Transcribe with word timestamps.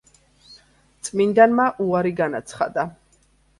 წმინდანმა 1.09 1.69
უარი 1.87 2.17
განაცხადა. 2.23 2.89